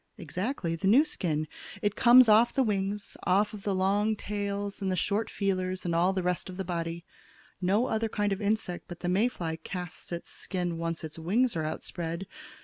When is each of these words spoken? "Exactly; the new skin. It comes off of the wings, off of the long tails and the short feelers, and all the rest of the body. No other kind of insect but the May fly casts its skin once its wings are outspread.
"Exactly; 0.17 0.75
the 0.75 0.87
new 0.87 1.05
skin. 1.05 1.47
It 1.83 1.95
comes 1.95 2.27
off 2.27 2.49
of 2.49 2.55
the 2.55 2.63
wings, 2.63 3.15
off 3.21 3.53
of 3.53 3.61
the 3.61 3.75
long 3.75 4.15
tails 4.15 4.81
and 4.81 4.91
the 4.91 4.95
short 4.95 5.29
feelers, 5.29 5.85
and 5.85 5.93
all 5.93 6.11
the 6.11 6.23
rest 6.23 6.49
of 6.49 6.57
the 6.57 6.65
body. 6.65 7.05
No 7.61 7.85
other 7.85 8.09
kind 8.09 8.33
of 8.33 8.41
insect 8.41 8.85
but 8.87 9.01
the 9.01 9.07
May 9.09 9.27
fly 9.27 9.57
casts 9.57 10.11
its 10.11 10.31
skin 10.31 10.79
once 10.79 11.03
its 11.03 11.19
wings 11.19 11.55
are 11.55 11.65
outspread. 11.65 12.25